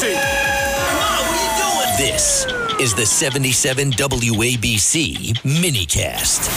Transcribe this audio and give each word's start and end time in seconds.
taxi! 0.00 0.14
Mom, 0.14 1.26
what 1.26 1.38
are 1.38 1.42
you 1.42 1.50
doing? 1.62 1.90
This 1.98 2.46
is 2.80 2.94
the 2.94 3.06
77 3.06 3.92
WABC 3.92 5.38
minicast. 5.42 6.48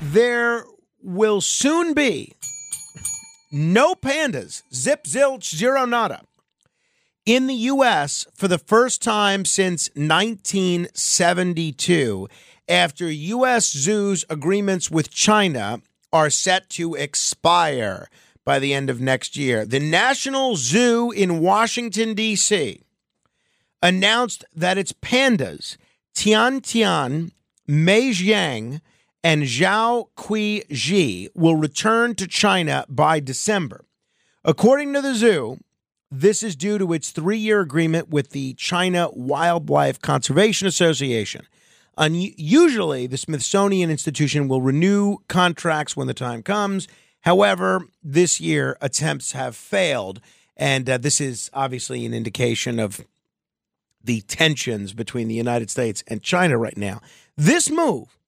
There 0.00 0.64
will 1.02 1.40
soon 1.40 1.94
be 1.94 2.34
no 3.52 3.94
pandas, 3.94 4.62
zip, 4.72 5.04
zilch, 5.04 5.54
zero, 5.54 5.84
nada, 5.84 6.22
in 7.26 7.46
the 7.46 7.54
U.S. 7.54 8.26
for 8.34 8.48
the 8.48 8.58
first 8.58 9.02
time 9.02 9.44
since 9.44 9.88
1972 9.94 12.28
after 12.68 13.08
U.S. 13.10 13.70
zoos' 13.70 14.24
agreements 14.30 14.90
with 14.90 15.10
China 15.10 15.82
are 16.12 16.30
set 16.30 16.68
to 16.70 16.94
expire 16.94 18.08
by 18.44 18.58
the 18.58 18.74
end 18.74 18.90
of 18.90 19.00
next 19.00 19.36
year. 19.36 19.64
The 19.64 19.80
National 19.80 20.56
Zoo 20.56 21.10
in 21.10 21.40
Washington, 21.40 22.14
D.C. 22.14 22.82
announced 23.82 24.44
that 24.54 24.78
its 24.78 24.92
pandas, 24.92 25.76
Tian 26.14 26.60
Tian, 26.60 27.32
Mei 27.66 28.10
Xiang, 28.10 28.80
and 29.22 29.42
Xiao 29.42 30.08
Qi 30.16 30.66
Ji, 30.68 31.28
will 31.34 31.56
return 31.56 32.14
to 32.14 32.26
China 32.26 32.84
by 32.88 33.20
December. 33.20 33.84
According 34.44 34.94
to 34.94 35.02
the 35.02 35.14
zoo, 35.14 35.58
this 36.10 36.42
is 36.42 36.56
due 36.56 36.78
to 36.78 36.92
its 36.92 37.10
three 37.10 37.38
year 37.38 37.60
agreement 37.60 38.08
with 38.08 38.30
the 38.30 38.54
China 38.54 39.08
Wildlife 39.12 40.00
Conservation 40.00 40.66
Association. 40.66 41.46
Usually, 42.08 43.06
the 43.06 43.18
Smithsonian 43.18 43.90
Institution 43.90 44.48
will 44.48 44.62
renew 44.62 45.18
contracts 45.28 45.96
when 45.96 46.06
the 46.06 46.14
time 46.14 46.42
comes. 46.42 46.88
However, 47.22 47.84
this 48.02 48.40
year, 48.40 48.76
attempts 48.80 49.32
have 49.32 49.54
failed. 49.56 50.20
And 50.56 50.88
uh, 50.88 50.98
this 50.98 51.20
is 51.20 51.50
obviously 51.52 52.04
an 52.06 52.14
indication 52.14 52.78
of 52.78 53.00
the 54.02 54.22
tensions 54.22 54.92
between 54.92 55.28
the 55.28 55.34
United 55.34 55.70
States 55.70 56.02
and 56.06 56.22
China 56.22 56.56
right 56.56 56.76
now. 56.76 57.00
This 57.36 57.70
move 57.70 58.18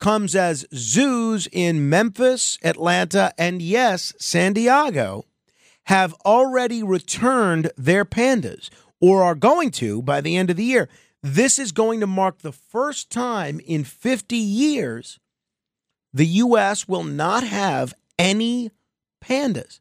comes 0.00 0.34
as 0.34 0.66
zoos 0.74 1.48
in 1.52 1.88
Memphis, 1.88 2.58
Atlanta, 2.64 3.32
and 3.38 3.62
yes, 3.62 4.12
San 4.18 4.52
Diego 4.52 5.24
have 5.84 6.14
already 6.24 6.82
returned 6.82 7.70
their 7.76 8.04
pandas 8.04 8.68
or 9.00 9.22
are 9.22 9.34
going 9.34 9.70
to 9.70 10.02
by 10.02 10.20
the 10.20 10.36
end 10.36 10.50
of 10.50 10.56
the 10.56 10.64
year. 10.64 10.88
This 11.22 11.58
is 11.58 11.70
going 11.70 12.00
to 12.00 12.06
mark 12.06 12.38
the 12.38 12.52
first 12.52 13.10
time 13.10 13.60
in 13.64 13.84
50 13.84 14.36
years 14.36 15.20
the 16.14 16.26
U.S. 16.26 16.86
will 16.86 17.04
not 17.04 17.42
have 17.42 17.94
any 18.18 18.70
pandas. 19.22 19.78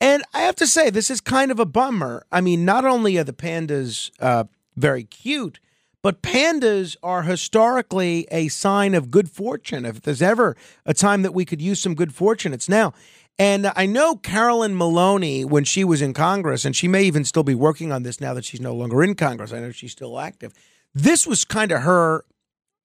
And 0.00 0.24
I 0.34 0.40
have 0.40 0.56
to 0.56 0.66
say, 0.66 0.90
this 0.90 1.10
is 1.10 1.20
kind 1.20 1.50
of 1.50 1.60
a 1.60 1.64
bummer. 1.64 2.26
I 2.32 2.40
mean, 2.40 2.64
not 2.64 2.84
only 2.84 3.18
are 3.18 3.24
the 3.24 3.32
pandas 3.32 4.10
uh, 4.18 4.44
very 4.76 5.04
cute, 5.04 5.60
but 6.02 6.22
pandas 6.22 6.96
are 7.02 7.22
historically 7.22 8.26
a 8.32 8.48
sign 8.48 8.94
of 8.94 9.12
good 9.12 9.30
fortune. 9.30 9.84
If 9.84 10.02
there's 10.02 10.20
ever 10.20 10.56
a 10.84 10.92
time 10.92 11.22
that 11.22 11.34
we 11.34 11.44
could 11.44 11.62
use 11.62 11.80
some 11.80 11.94
good 11.94 12.12
fortune, 12.12 12.52
it's 12.52 12.68
now. 12.68 12.92
And 13.38 13.72
I 13.76 13.86
know 13.86 14.16
Carolyn 14.16 14.76
Maloney, 14.76 15.44
when 15.44 15.64
she 15.64 15.84
was 15.84 16.02
in 16.02 16.12
Congress, 16.12 16.64
and 16.64 16.74
she 16.76 16.88
may 16.88 17.04
even 17.04 17.24
still 17.24 17.44
be 17.44 17.54
working 17.54 17.92
on 17.92 18.02
this 18.02 18.20
now 18.20 18.34
that 18.34 18.44
she's 18.44 18.60
no 18.60 18.74
longer 18.74 19.02
in 19.02 19.14
Congress. 19.14 19.52
I 19.52 19.60
know 19.60 19.70
she's 19.70 19.92
still 19.92 20.18
active. 20.18 20.52
This 20.92 21.26
was 21.26 21.44
kind 21.44 21.72
of 21.72 21.82
her 21.82 22.24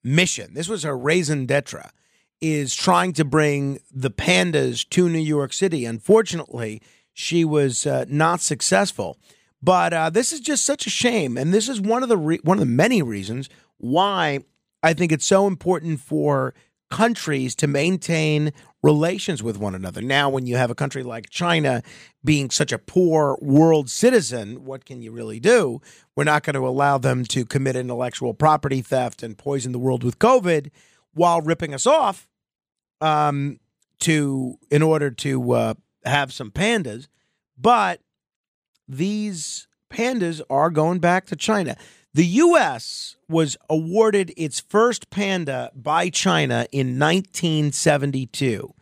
mission. 0.04 0.54
This 0.54 0.70
was 0.70 0.84
her 0.84 0.98
raison 0.98 1.46
d'etre, 1.48 1.92
is 2.42 2.76
trying 2.76 3.14
to 3.14 3.26
bring 3.26 3.80
the 3.92 4.12
pandas 4.12 4.88
to 4.90 5.10
New 5.10 5.20
York 5.20 5.54
City. 5.54 5.86
Unfortunately, 5.86 6.82
she 7.14 7.44
was 7.44 7.88
uh, 7.88 8.06
not 8.08 8.42
successful. 8.42 9.18
But 9.62 9.94
uh, 9.94 10.10
this 10.12 10.32
is 10.32 10.40
just 10.40 10.66
such 10.66 10.86
a 10.86 10.92
shame, 10.92 11.36
and 11.36 11.52
this 11.54 11.68
is 11.68 11.82
one 11.82 12.04
of 12.04 12.10
the 12.10 12.18
re- 12.18 12.40
one 12.44 12.58
of 12.58 12.60
the 12.60 12.66
many 12.68 13.02
reasons 13.02 13.50
why 13.78 14.42
I 14.84 14.94
think 14.94 15.12
it's 15.12 15.26
so 15.26 15.48
important 15.48 16.00
for 16.00 16.54
countries 16.90 17.56
to 17.56 17.68
maintain 17.68 18.54
relations 18.84 19.42
with 19.42 19.58
one 19.58 19.76
another. 19.76 20.02
Now, 20.02 20.30
when 20.30 20.46
you 20.46 20.56
have 20.58 20.70
a 20.70 20.76
country 20.76 21.04
like 21.04 21.30
China 21.30 21.82
being 22.24 22.50
such 22.52 22.72
a 22.72 22.78
poor 22.78 23.38
world 23.42 23.90
citizen, 23.90 24.64
what 24.64 24.86
can 24.86 25.02
you 25.02 25.12
really 25.12 25.40
do? 25.40 25.82
We're 26.16 26.24
not 26.24 26.44
going 26.44 26.54
to 26.54 26.68
allow 26.68 26.98
them 26.98 27.26
to 27.26 27.44
commit 27.44 27.76
intellectual 27.76 28.34
property 28.34 28.82
theft 28.82 29.24
and 29.24 29.38
poison 29.38 29.72
the 29.72 29.80
world 29.80 30.04
with 30.04 30.20
COVID 30.20 30.70
while 31.14 31.42
ripping 31.42 31.74
us 31.74 31.88
off 31.88 32.28
um, 33.02 33.60
to 34.00 34.58
in 34.70 34.82
order 34.82 35.12
to 35.12 35.52
uh, 35.52 35.74
have 36.06 36.34
some 36.34 36.52
pandas. 36.52 37.08
But 37.58 38.02
these 38.88 39.68
pandas 39.90 40.42
are 40.50 40.70
going 40.70 41.00
back 41.00 41.26
to 41.28 41.36
China. 41.36 41.76
The 42.14 42.26
U.S. 42.26 43.16
was 43.30 43.58
awarded 43.70 44.34
its 44.36 44.60
first 44.60 45.10
panda 45.10 45.72
by 45.76 46.10
China 46.10 46.66
in 46.72 46.98
1972. 46.98 48.74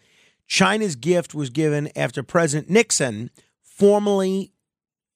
China's 0.47 0.95
gift 0.95 1.33
was 1.33 1.49
given 1.49 1.89
after 1.95 2.23
President 2.23 2.69
Nixon 2.69 3.31
formally 3.61 4.53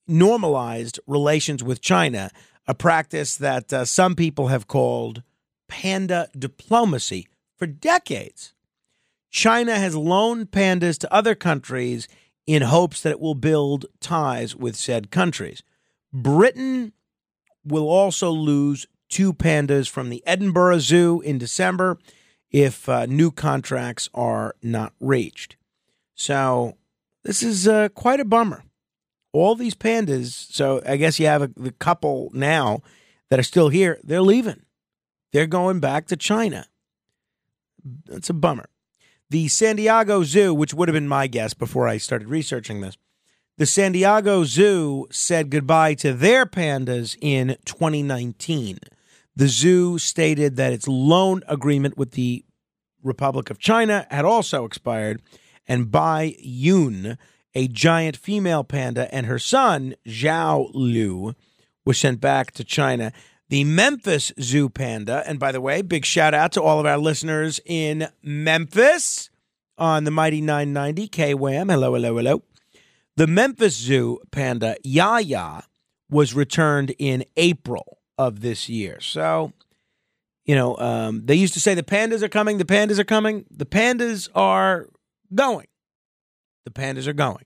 normalized 0.08 1.00
relations 1.08 1.64
with 1.64 1.81
China, 1.81 2.31
a 2.68 2.74
practice 2.74 3.38
that 3.38 3.72
uh, 3.72 3.86
some 3.86 4.16
people 4.16 4.48
have 4.48 4.68
called 4.68 5.24
panda 5.68 6.28
diplomacy 6.38 7.28
for 7.58 7.68
decades. 7.68 8.54
China 9.29 9.75
has 9.75 9.95
loaned 9.95 10.51
pandas 10.51 10.97
to 11.00 11.13
other 11.13 11.35
countries 11.35 12.07
in 12.47 12.63
hopes 12.63 13.01
that 13.01 13.12
it 13.12 13.19
will 13.19 13.35
build 13.35 13.85
ties 14.00 14.56
with 14.56 14.75
said 14.75 15.12
countries. 15.12 15.62
Britain 16.12 16.94
will 17.63 17.88
also 17.88 18.31
lose 18.31 18.88
two 19.07 19.34
pandas 19.34 19.88
from 19.88 20.09
the 20.09 20.23
Edinburgh 20.25 20.79
Zoo 20.79 21.22
in 21.22 21.38
December 21.38 21.97
if 22.51 22.89
uh, 22.89 23.06
new 23.06 23.29
contracts 23.31 24.09
are 24.13 24.56
not 24.63 24.94
reached. 25.00 25.56
So 26.16 26.78
this 27.23 27.44
is 27.44 27.68
uh, 27.68 27.89
quite 27.89 28.19
a 28.19 28.25
bummer. 28.25 28.63
All 29.31 29.53
these 29.53 29.75
pandas, 29.75 30.51
so 30.51 30.81
I 30.88 30.97
guess 30.97 31.19
you 31.19 31.28
have 31.28 31.44
a, 31.44 31.51
the 31.56 31.72
couple 31.72 32.31
now 32.34 32.81
that 33.29 33.39
are 33.39 33.44
still 33.44 33.69
here, 33.69 34.00
they're 34.03 34.22
leaving. 34.22 34.63
They're 35.31 35.45
going 35.45 35.79
back 35.79 36.07
to 36.07 36.18
China. 36.18 36.66
That's 38.07 38.31
a 38.31 38.34
bummer. 38.34 38.69
The 39.31 39.47
San 39.47 39.75
Diego 39.75 40.23
Zoo, 40.23 40.56
which 40.56 40.73
would 40.73 40.88
have 40.88 40.95
been 40.95 41.07
my 41.07 41.28
guess 41.28 41.53
before 41.53 41.88
I 41.88 41.97
started 41.97 42.29
researching 42.29 42.81
this, 42.81 42.97
the 43.59 43.67
San 43.67 43.91
Diego 43.91 44.44
Zoo 44.44 45.07
said 45.12 45.51
goodbye 45.51 45.94
to 45.95 46.13
their 46.13 46.47
pandas 46.47 47.16
in 47.22 47.56
2019. 47.66 48.79
The 49.35 49.47
zoo 49.47 50.00
stated 50.00 50.56
that 50.56 50.73
its 50.73 50.88
loan 50.88 51.44
agreement 51.47 51.95
with 51.95 52.12
the 52.12 52.44
Republic 53.03 53.51
of 53.51 53.59
China 53.59 54.07
had 54.09 54.25
also 54.25 54.66
expired, 54.66 55.22
and 55.68 55.91
Bai 55.91 56.35
Yun, 56.39 57.16
a 57.53 57.68
giant 57.68 58.18
female 58.18 58.63
panda, 58.63 59.13
and 59.13 59.28
her 59.28 59.38
son, 59.38 59.94
Xiao 60.07 60.73
Liwu, 60.73 61.35
was 61.85 62.00
sent 62.00 62.19
back 62.19 62.51
to 62.53 62.63
China. 62.63 63.13
The 63.50 63.64
Memphis 63.64 64.32
Zoo 64.40 64.70
Panda, 64.70 65.24
and 65.26 65.40
by 65.40 65.52
the 65.52 65.60
way, 65.60 65.82
big 65.82 66.06
shout 66.06 66.36
out 66.36 66.52
to 66.52 66.62
all 66.62 66.80
of 66.80 66.86
our 66.86 67.00
listeners 67.00 67.60
in 67.66 68.08
Memphis 68.22 69.32
on 69.76 70.04
the 70.04 70.12
Mighty 70.12 70.40
990 70.40 71.08
KWAM. 71.08 71.72
Hello, 71.72 71.96
hello, 71.96 72.16
hello. 72.16 72.44
The 73.16 73.26
Memphis 73.26 73.76
Zoo 73.76 74.20
panda 74.32 74.78
Yaya 74.84 75.64
was 76.12 76.36
returned 76.36 76.94
in 77.00 77.26
April 77.38 77.98
of 78.20 78.42
this 78.42 78.70
year. 78.70 79.00
So, 79.02 79.54
you 80.46 80.54
know, 80.54 80.78
um, 80.78 81.26
they 81.26 81.34
used 81.34 81.56
to 81.56 81.60
say 81.60 81.74
the 81.74 81.81
pandas 81.81 82.22
are 82.22 82.30
coming, 82.30 82.60
the 82.60 82.66
pandas 82.66 83.00
are 83.00 83.04
coming. 83.04 83.46
The 83.50 83.66
pandas 83.66 84.30
are 84.36 84.90
going. 85.34 85.68
The 86.66 86.72
pandas 86.72 87.08
are 87.08 87.14
going. 87.14 87.46